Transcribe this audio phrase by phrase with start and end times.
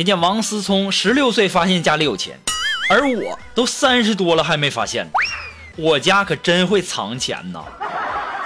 [0.00, 2.40] 人家王思聪十六岁发现家里有钱，
[2.88, 5.12] 而我都三十多了还没发现呢。
[5.76, 7.62] 我家可真会藏钱呐！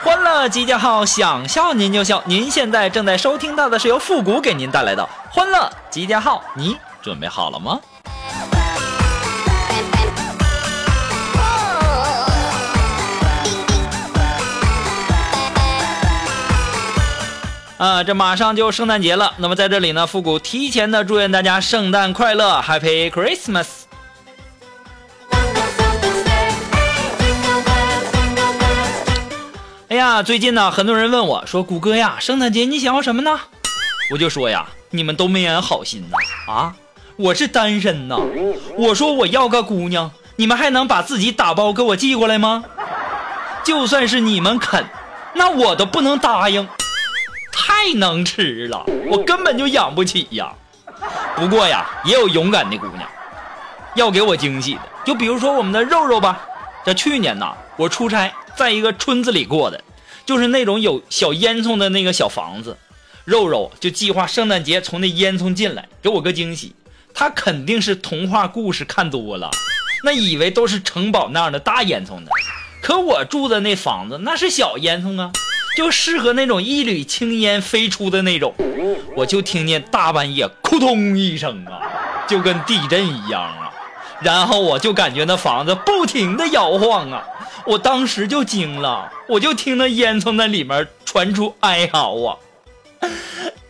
[0.03, 2.21] 欢乐集结号，想笑您就笑。
[2.27, 7.79] 您现在正在收听到的是由复古给您带来的欢乐集结号，你准备好了吗？
[17.77, 23.67] 啊，这马上就圣诞节了，那么在这里呢，复古提前的祝愿大家圣诞快乐，Happy Christmas！
[29.89, 33.41] 哎呀，最近呢，很多人问我说：“谷歌呀，圣诞节你想要什么呢？”
[34.13, 36.53] 我就说呀：“你们都没安好心呐！
[36.53, 36.77] 啊，
[37.17, 38.17] 我是单身呐，
[38.77, 42.63] 我说我要个姑娘，你们还能把自己打包给我寄过来吗？
[43.65, 44.87] 就算是你们肯，
[45.35, 46.69] 那我都不能答应。”
[47.67, 50.53] 太能吃了，我根本就养不起呀。
[51.35, 53.09] 不过呀，也有勇敢的姑娘，
[53.95, 54.83] 要给我惊喜的。
[55.03, 56.47] 就比如说我们的肉肉吧。
[56.85, 59.83] 这去年呐，我出差在一个村子里过的，
[60.27, 62.77] 就是那种有小烟囱的那个小房子。
[63.25, 66.75] 肉肉就计划圣诞节从那烟囱进来，给我个惊喜。
[67.15, 69.51] 他肯定是童话故事看多了，
[70.05, 72.27] 那以为都是城堡那样的大烟囱呢。
[72.83, 75.33] 可我住的那房子那是小烟囱啊。
[75.77, 78.55] 就适合那种一缕青烟飞出的那种，
[79.17, 81.83] 我就听见大半夜扑通一声啊，
[82.29, 83.73] 就跟地震一样啊，
[84.21, 87.25] 然后我就感觉那房子不停的摇晃啊，
[87.67, 92.39] 我当时就惊了，我就听那烟囱那里面传出哀嚎啊，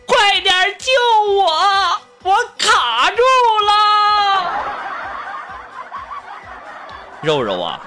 [0.05, 0.91] 快点救
[1.33, 1.51] 我，
[2.23, 3.17] 我卡住
[3.65, 3.73] 了，
[7.21, 7.81] 肉肉啊，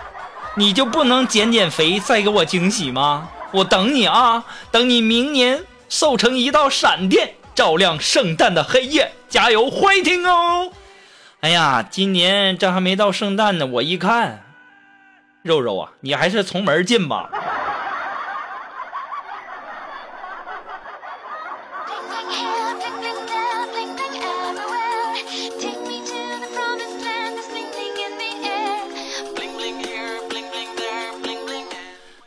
[0.56, 3.28] 你就不能减减肥再给我惊喜吗？
[3.50, 10.70] 我等你啊，等你明年瘦成一道闪电，照亮圣诞的黑夜，加油，欢听哦！
[11.41, 14.44] 哎呀，今年这还没到圣诞呢，我一看，
[15.42, 17.31] 肉肉啊，你还是从门进吧。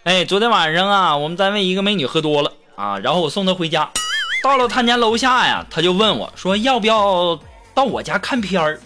[0.04, 3.88] 哎，昨天晚上啊，我们单位一个美女喝多了啊，然后我送她回家，
[4.42, 7.40] 到了她家楼下呀，她就问我说要不要
[7.76, 8.82] 到我家看片儿。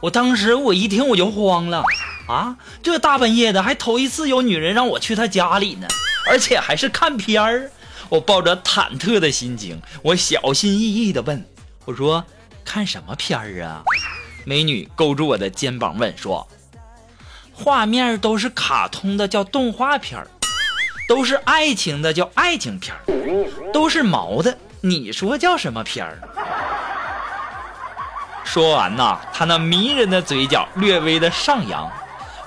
[0.00, 1.84] 我当时我一听我就慌了
[2.26, 5.86] 啊，这大半夜的还头一次有女人让我去她家里呢，
[6.28, 7.70] 而且还是看片儿。
[8.08, 11.44] 我抱着忐忑的心情，我小心翼翼的问
[11.84, 12.24] 我说
[12.64, 13.84] 看什么片儿啊？
[14.44, 16.48] 美女勾住我的肩膀问说，
[17.52, 20.28] 画面都是卡通的，叫动画片儿。
[21.08, 26.18] 都是爱情的叫爱情片儿，都是毛的，你说叫什么片儿？
[28.44, 31.90] 说完呐，他那迷人的嘴角略微的上扬，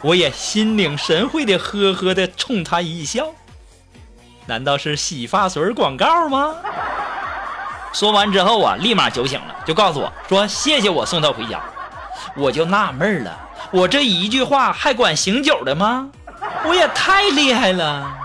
[0.02, 3.28] 我也心领神会的呵呵的冲他一笑。
[4.46, 6.54] 难道是洗发水广告吗？
[7.92, 11.60] 说完之后啊，立马酒醒了，就告诉我说谢谢我送他回家。
[12.36, 13.36] 我就纳闷了，
[13.72, 16.12] 我这一句话还管醒酒的吗？
[16.64, 18.20] 我也太厉害了。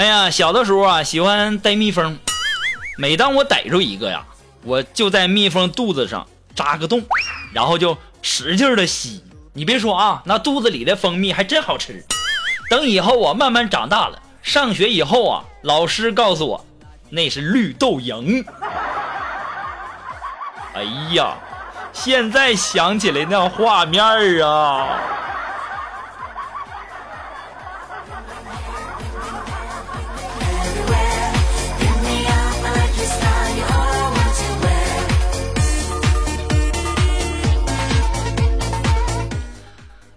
[0.00, 2.18] 哎呀，小的时候啊，喜欢逮蜜蜂。
[2.96, 4.24] 每当我逮住一个呀，
[4.62, 7.02] 我就在蜜蜂肚子上扎个洞，
[7.52, 9.22] 然后就使劲的吸。
[9.52, 12.02] 你别说啊，那肚子里的蜂蜜还真好吃。
[12.70, 16.64] 等以后我慢慢长大了，上学以后啊，老师告诉我，
[17.10, 18.42] 那是绿豆蝇。
[20.72, 20.82] 哎
[21.12, 21.36] 呀，
[21.92, 24.02] 现在想起来那画面
[24.42, 24.98] 啊。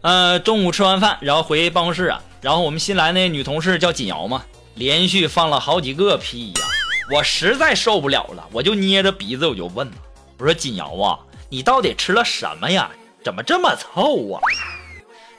[0.03, 4.43] 呃，中午吃完饭，然后回办公室啊，然后我们新来那女同事叫锦瑶嘛，
[4.75, 6.61] 连续放了好几个屁呀！
[7.09, 9.93] 我实在受不了了，我就捏着鼻子我就问了，
[10.37, 12.91] 我说锦瑶啊，你到底吃了什么呀？
[13.23, 14.41] 怎么这么臭啊？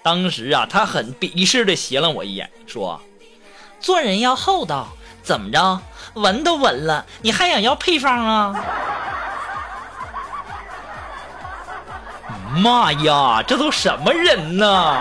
[0.02, 2.98] 当时啊，他很鄙视的斜了我一眼，说
[3.80, 4.88] ：“做人要厚道，
[5.22, 5.82] 怎么着？
[6.14, 8.64] 闻都闻了，你还想要配方啊？”
[12.56, 14.98] 妈呀，这都什么人呐？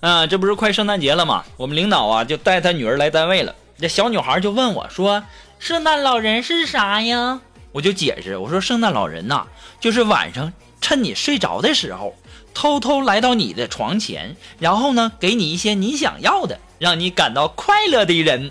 [0.00, 1.44] 嗯，这不是快圣诞节了吗？
[1.56, 3.52] 我们领导啊就带他女儿来单位了。
[3.80, 5.24] 这小女孩就问我说
[5.58, 7.40] ：“圣诞老人是啥呀？”
[7.72, 9.46] 我就解释我说：“圣诞老人呐，
[9.80, 12.14] 就是晚上趁你睡着的时候，
[12.60, 18.50] 偷偷来到你的床前，然后呢，给你一些你想要的，让你感到快乐的人。”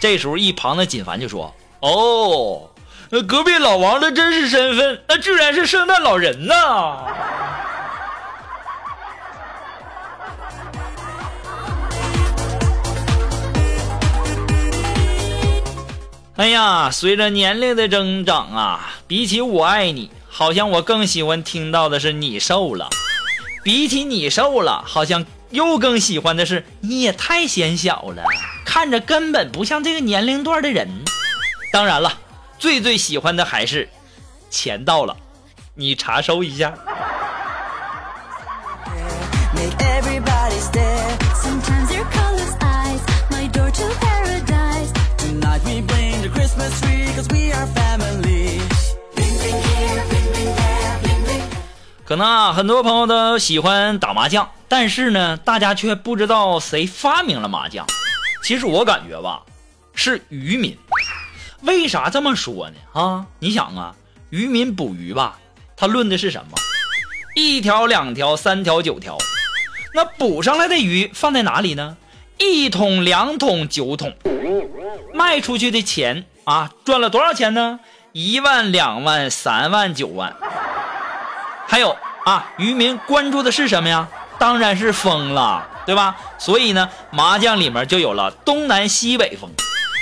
[0.00, 1.52] 这时候一旁的锦凡就说
[1.82, 2.70] ：“哦，
[3.10, 6.54] 那隔壁老王的真实身份，那居然是圣诞老人呐！”
[16.38, 22.88] 哎呀，随着年龄的增长啊，比起我爱你，好像我更喜欢听到的是你瘦了；
[23.66, 28.22] 比起你瘦了，好像又更喜欢的是你也太显小了，
[28.64, 30.88] 看着根本不像这个年龄段的人。
[31.72, 32.20] 当然了，
[32.60, 33.88] 最最喜欢的还是
[34.50, 35.16] 钱到了，
[35.74, 36.72] 你查收一下。
[52.06, 57.84] 可能啊，很多朋友都喜欢打麻将，但是呢，大家却不知道谁发明了麻将。
[58.44, 59.42] 其实我感觉吧，
[59.92, 60.78] 是渔民。
[61.62, 62.76] 为啥这么说呢？
[62.92, 63.96] 啊，你想啊，
[64.30, 65.40] 渔民捕鱼吧，
[65.76, 66.56] 他论的是什么？
[67.34, 69.18] 一条、两条、三条、九条，
[69.92, 71.96] 那捕上来的鱼放在哪里呢？
[72.38, 74.14] 一桶、两桶、九桶，
[75.12, 77.80] 卖出去的钱啊，赚了多少钱呢？
[78.12, 80.36] 一万、两万、三万、九万。
[81.66, 84.08] 还有啊，渔民关注的是什么呀？
[84.38, 86.14] 当然是风了，对吧？
[86.38, 89.50] 所以呢，麻将里面就有了东南西北风，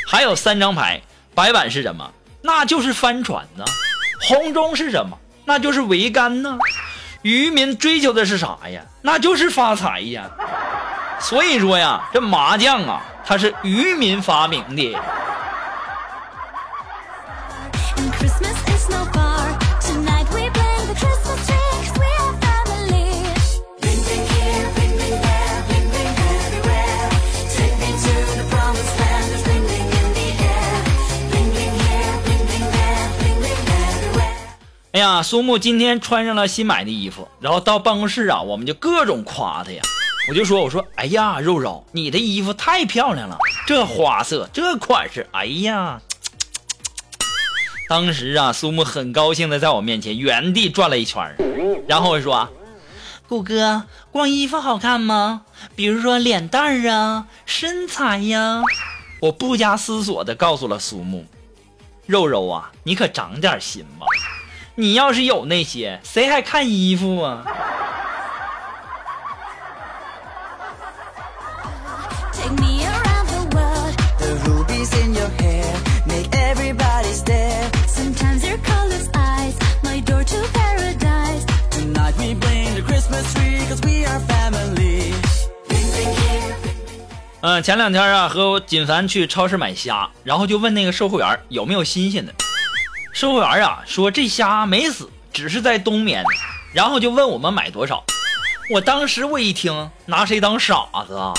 [0.09, 1.01] 还有三张牌，
[1.35, 2.11] 白板是什么？
[2.43, 3.65] 那就是帆船呢。
[4.29, 5.17] 红中是什么？
[5.45, 6.59] 那就是桅杆呢。
[7.23, 8.83] 渔民追求的是啥呀？
[9.03, 10.25] 那就是发财呀。
[11.21, 14.99] 所以说呀，这麻将啊，它是渔民发明的。
[34.95, 39.83] 哎呀，苏木今天穿上了新买的衣服，然后到办公室啊，我们就各种夸他呀。
[40.29, 43.37] 我就说，我说，哎呀，肉肉，你的衣服太漂亮了，
[43.67, 46.01] 这花色，这款式，哎呀。
[47.91, 51.35] 当时啊，苏木很高兴的在我面前原地转了一圈，
[51.89, 52.49] 然后我说，
[53.29, 53.83] 谷哥，
[54.13, 55.43] 光衣服好看吗？
[55.75, 58.63] 比如说脸蛋儿啊，身材呀。
[59.19, 61.27] 我不加思索的告诉了苏木，
[62.07, 64.07] 肉肉啊，你可长点心吧。
[64.77, 67.45] 你要是有那些，谁还看衣服啊？
[87.47, 92.33] 嗯，前两天啊，和锦凡去超市买虾，然后就问那个售货员有没有新鲜的。
[93.15, 96.25] 售货员啊说这虾没死，只是在冬眠，
[96.73, 98.03] 然后就问我们买多少。
[98.69, 101.33] 我当时我一听，拿谁当傻子啊？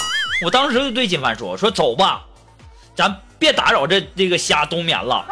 [0.46, 2.24] 我当时就对金凡说：“说走吧，
[2.96, 5.26] 咱别打扰这这个虾冬眠了。”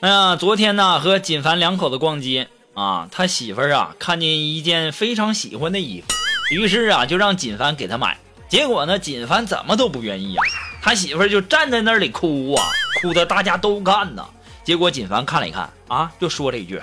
[0.00, 2.48] 哎呀，昨天呢和锦凡两口子逛街。
[2.74, 6.06] 啊，他媳妇儿啊，看见一件非常喜欢的衣服，
[6.54, 8.16] 于是啊，就让锦凡给他买。
[8.48, 10.42] 结果呢，锦凡怎么都不愿意啊，
[10.82, 12.64] 他媳妇儿就站在那里哭啊，
[13.00, 14.24] 哭的大家都看呢。
[14.64, 16.80] 结果锦凡看了一看，啊，就说了一句：“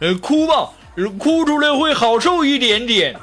[0.00, 0.70] 呃，哭吧，
[1.18, 3.18] 哭出来会好受一点点。”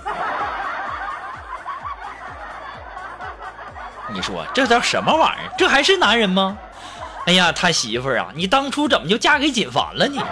[4.12, 5.54] 你说这叫什么玩意儿？
[5.58, 6.58] 这还是男人吗？
[7.28, 10.24] 哎呀，他媳妇儿啊，你当初怎么就嫁给锦凡了呢？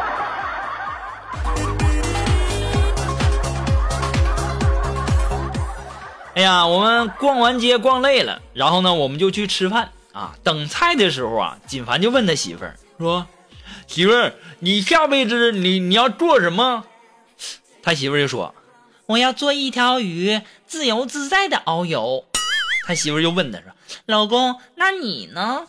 [6.38, 10.36] 哎呀，我们逛完街逛累了，然后呢，我们就去吃饭啊。
[10.44, 13.26] 等菜的时候啊，锦凡就问他媳妇儿说
[13.88, 16.84] ：“媳妇儿，你下辈子你你要做什么？”
[17.82, 18.54] 他媳妇儿就说
[19.08, 22.24] ：“我要做一条鱼，自由自在的遨游。”
[22.86, 23.72] 他媳妇儿就问他说
[24.06, 25.66] ：“老公，那你呢？”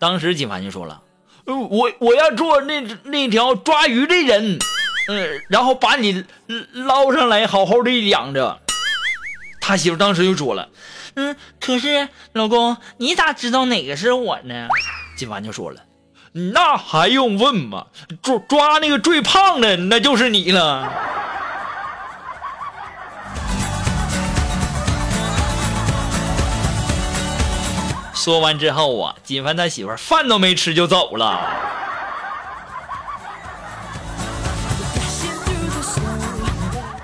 [0.00, 1.00] 当时锦凡就说了
[1.46, 4.58] ：“呃，我我要做那那条抓鱼的人，
[5.06, 6.24] 嗯，然后把你
[6.72, 8.58] 捞上来，好好的养着。”
[9.64, 10.70] 他媳妇当时就说了
[11.14, 14.66] ：“嗯，可是老公，你咋知道哪个是我呢？”
[15.16, 15.82] 金凡就说了
[16.52, 17.86] ：“那还用问吗？
[18.20, 20.92] 抓抓那个最胖的，那就是你了。”
[28.12, 31.40] 说完之后啊，金凡他媳妇饭都没吃就走了。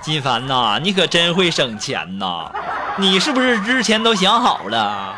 [0.09, 2.51] 金凡呐，你可真会省钱呐！
[2.97, 5.15] 你是不是之前都想好了？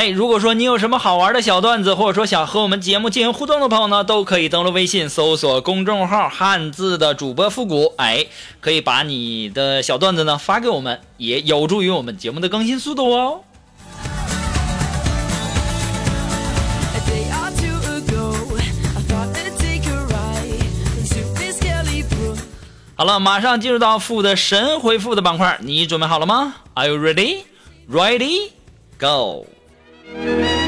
[0.00, 7.92] 哎，如果说你有什么好玩的小段子，或者说想和我们节目进行互动的朋友呢，都可以登录微信搜索公众号“汉字的主播复古”。
[8.00, 8.24] 哎，
[8.62, 13.40] 可以把你的小段子呢发给我们，也有助于我们节目的更新速度哦。
[22.94, 27.40] 好了，马上进入到复的神回复的板块，你准备好了吗？Are you ready?
[27.86, 28.52] Ready?
[28.98, 29.44] Go!
[30.12, 30.59] Thank you.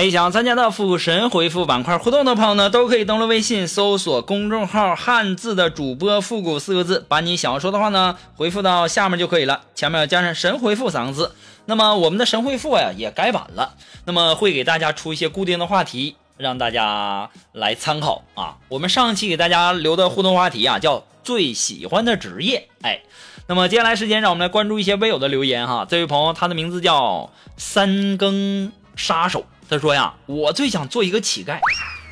[0.00, 11.34] 哎，想参加到复古神回复板块互动的朋友呢，都可以登录微信搜索公众号“汉字的主播复古”四个字，把你想要说的话呢回复到下面就可以了，前面加上“神回复”三个字。
[11.66, 13.74] 那么我们的神回复呀也改版了，
[14.06, 18.56] 那么会给大家出一些固定的话题，让大家来参考啊。
[18.70, 23.02] 我们上期给大家留的互动话题啊叫最喜欢的职业，哎，
[23.48, 25.86] 那么接下来时间让我们来关注一些微友的留言哈。
[25.86, 29.44] 这位朋友他的名字叫三更杀手。
[29.70, 31.60] 他说呀，我最想做一个乞丐，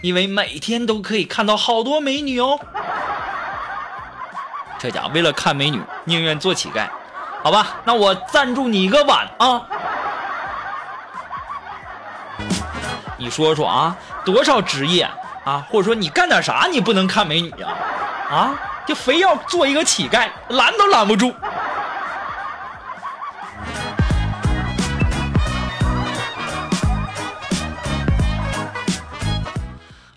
[0.00, 2.56] 因为每天都可以看到好多美女哦。
[4.78, 6.88] 这家伙为了看美女，宁愿做乞丐，
[7.42, 7.80] 好吧？
[7.84, 9.60] 那我赞助你一个碗啊！
[13.16, 15.10] 你说说啊，多少职业
[15.44, 17.74] 啊，或者说你干点啥，你不能看美女啊？
[18.30, 18.54] 啊，
[18.86, 21.34] 就非要做一个乞丐，拦都拦不住。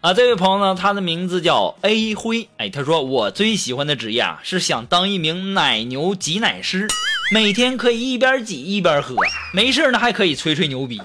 [0.02, 6.88] 啊，这位朋友呢，他的名字叫 A 辉，哎，他说我最喜欢的职业啊，是想当一名奶牛挤奶师，
[7.32, 9.16] 每天可以一边挤一边喝，
[9.54, 11.00] 没事呢还可以吹吹牛逼。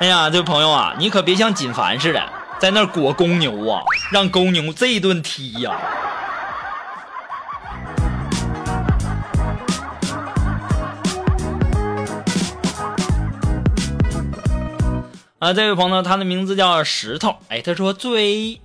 [0.00, 2.22] 哎呀，这位朋友啊，你可别像锦凡似的，
[2.58, 3.80] 在那裹公牛啊，
[4.12, 5.74] 让公牛这一顿踢呀。
[15.44, 17.36] 啊这位朋友，他的名字叫石头。
[17.48, 18.62] 哎，他说最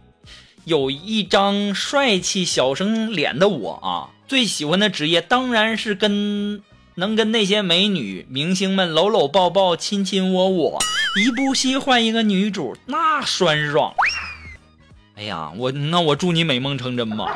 [0.63, 6.63] 有一张帅气小生脸的我啊，最喜欢的职业当然是跟
[6.95, 10.79] 能跟那些美女明星们搂搂抱抱、亲亲我我，
[11.17, 13.93] 一部戏换一个女主，那酸爽。
[15.17, 17.27] 哎呀，我那我祝你美梦成真吧。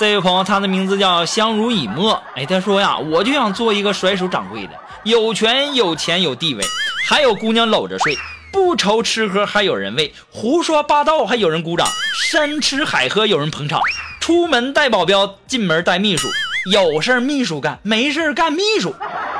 [0.00, 2.20] 这位朋友，他的名字叫相濡以沫。
[2.34, 4.72] 哎，他说呀，我就想做一个甩手掌柜的，
[5.04, 6.64] 有权有钱有地位。
[7.08, 8.18] 还有姑娘搂着睡，
[8.50, 11.86] 不愁吃喝还有人喂，胡说八道还有人鼓掌，
[12.30, 13.80] 山吃海喝有人捧场，
[14.18, 16.28] 出门带保镖，进门带秘书，
[16.72, 18.92] 有事秘书干，没事干秘书。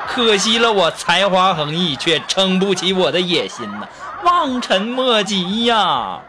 [0.07, 3.89] 可惜了我才华横溢，却撑不起我的野心呐，
[4.23, 6.21] 望尘莫及呀！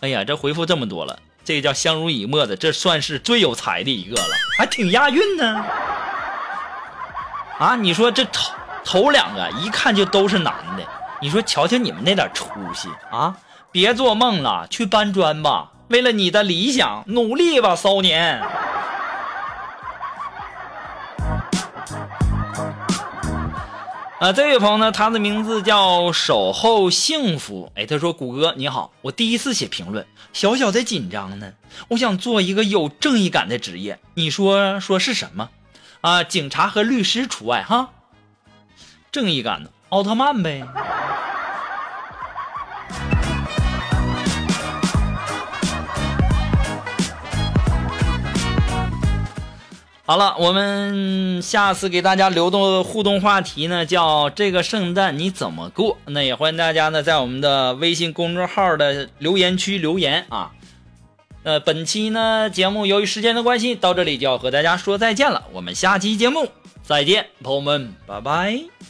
[0.00, 5.64] 哎呀，这回复这么多了，这个叫相濡以沫的，这算是最有才的一个了，还挺押韵呢。
[7.58, 8.24] 啊，你说这
[8.84, 9.10] 头。
[9.10, 10.84] 两个一看就都是男的，
[11.20, 13.36] 你说瞧瞧你们那点出息啊！
[13.72, 18.42] 别做梦了，去搬砖吧，为了你的理想努力吧，骚年。
[24.20, 27.72] 啊，这位朋友呢，他的名字叫守候幸福。
[27.74, 31.52] 哎，他说：“谷歌你好，我第一次写评论，小小的紧张呢。
[31.88, 35.48] 我想做一个有正义感的职业，你说说是什么？
[36.02, 37.90] 啊，警察和律师除外哈。
[39.12, 40.64] 正义感的奥特曼呗。”
[50.10, 55.98] 好了，我们下次给大家留的互动话题呢，叫这个圣诞你怎么过？
[56.06, 60.50] 那也欢迎大家呢在我们的微信公众号的留言区留言啊。
[61.44, 65.44] 呃，本期呢节目由于时间的关系，到这里就要和大家说再见了。
[65.52, 66.48] 我们下期节目
[66.82, 68.89] 再见，朋友们，拜拜。